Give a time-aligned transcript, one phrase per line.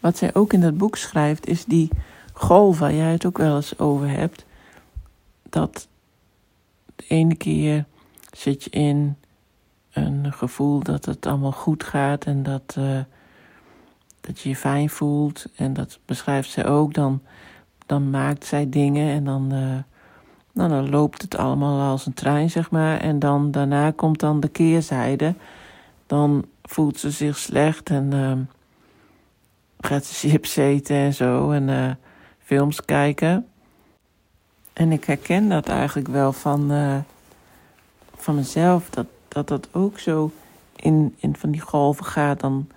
[0.00, 1.88] wat zij ook in dat boek schrijft, is die
[2.32, 4.44] golf waar jij het ook wel eens over hebt.
[5.42, 5.88] Dat
[6.96, 7.84] de ene keer
[8.32, 9.16] zit je in
[9.92, 13.00] een gevoel dat het allemaal goed gaat en dat, uh,
[14.20, 15.46] dat je je fijn voelt.
[15.56, 16.94] En dat beschrijft zij ook.
[16.94, 17.22] Dan,
[17.86, 19.78] dan maakt zij dingen en dan, uh,
[20.52, 23.00] nou, dan loopt het allemaal als een trein, zeg maar.
[23.00, 25.34] En dan daarna komt dan de keerzijde.
[26.06, 28.32] Dan voelt ze zich slecht en uh,
[29.80, 31.90] gaat ze chips eten en zo en uh,
[32.38, 33.46] films kijken.
[34.72, 36.98] En ik herken dat eigenlijk wel van, uh,
[38.16, 40.30] van mezelf, dat, dat dat ook zo
[40.76, 42.40] in, in van die golven gaat.
[42.40, 42.68] Dan,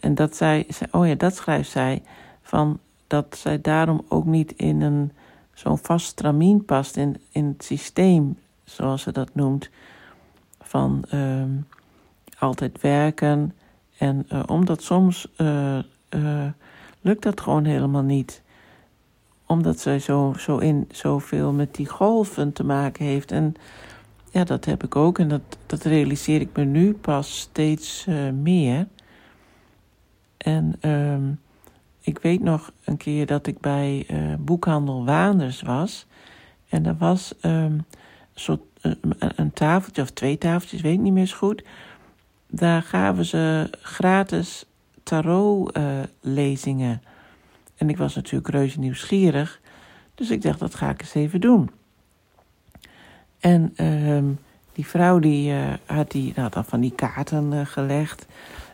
[0.00, 2.02] en dat zij, oh ja, dat schrijft zij,
[2.42, 5.12] van dat zij daarom ook niet in een
[5.58, 9.70] zo'n vast stramien past in, in het systeem, zoals ze dat noemt,
[10.60, 11.66] van um,
[12.38, 13.54] altijd werken.
[13.98, 15.28] En uh, omdat soms
[16.10, 16.46] uh,
[17.00, 18.42] lukt dat gewoon helemaal niet.
[19.46, 23.32] Omdat zij zo, zo in zoveel met die golven te maken heeft.
[23.32, 23.54] En
[24.30, 25.18] ja, dat heb ik ook.
[25.18, 28.06] En dat, dat realiseer ik me nu pas steeds
[28.42, 28.86] meer.
[30.36, 31.40] En um,
[32.00, 34.06] ik weet nog een keer dat ik bij
[34.38, 36.06] boekhandel Waanders was.
[36.68, 37.84] En er was um,
[38.34, 38.60] soort,
[39.18, 41.62] een tafeltje of twee tafeltjes, weet ik niet meer zo goed
[42.48, 44.64] daar gaven ze gratis
[45.08, 47.02] tarotlezingen.
[47.76, 49.60] En ik was natuurlijk reuze nieuwsgierig,
[50.14, 51.70] dus ik dacht, dat ga ik eens even doen.
[53.38, 54.22] En uh,
[54.72, 58.26] die vrouw die, uh, had, die had dan van die kaarten uh, gelegd.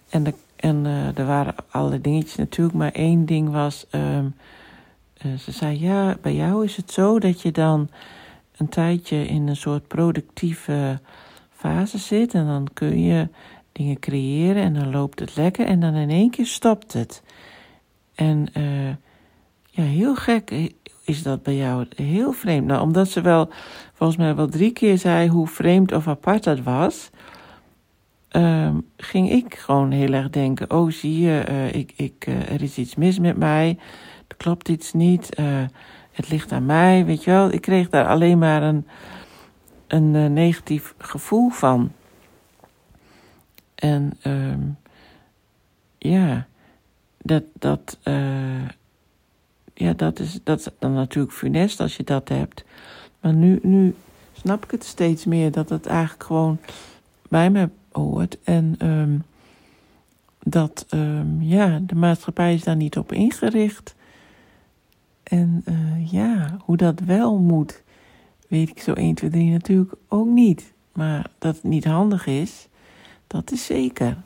[0.09, 3.87] En, en er waren alle dingetjes natuurlijk, maar één ding was...
[3.91, 4.27] Ehm,
[5.39, 7.89] ze zei, ja, bij jou is het zo dat je dan
[8.57, 11.01] een tijdje in een soort productieve
[11.51, 12.35] fase zit.
[12.35, 13.29] En dan kun je
[13.75, 17.23] dingen creëren en dan loopt het lekker en dan in één keer stopt het.
[18.15, 18.89] En uh,
[19.65, 20.73] ja, heel gek
[21.05, 21.87] is dat bij jou.
[21.97, 22.67] Heel vreemd.
[22.67, 23.49] Nou, omdat ze wel,
[23.93, 27.11] volgens mij wel drie keer zei hoe vreemd of apart dat was,
[28.33, 32.63] uh, ging ik gewoon heel erg denken: oh, zie je, uh, ik, ik, uh, er
[32.63, 33.79] is iets mis met mij,
[34.29, 35.29] er klopt iets niet,
[36.13, 37.53] het ligt aan mij, weet je wel.
[37.53, 38.87] Ik kreeg daar alleen maar een,
[39.87, 41.93] een negatief gevoel van.
[43.85, 44.77] En um,
[45.99, 46.47] ja,
[47.19, 48.69] dat, dat, uh,
[49.75, 52.65] ja, dat, is, dat is dan natuurlijk funest als je dat hebt.
[53.21, 53.95] Maar nu, nu
[54.33, 56.59] snap ik het steeds meer dat het eigenlijk gewoon
[57.29, 58.39] bij me hoort.
[58.45, 59.23] En um,
[60.43, 63.95] dat um, ja, de maatschappij is daar niet op ingericht.
[65.23, 67.83] En uh, ja, hoe dat wel moet,
[68.49, 70.73] weet ik zo 1, 2, 3 natuurlijk ook niet.
[70.93, 72.69] Maar dat het niet handig is,
[73.35, 74.17] dat is zeker.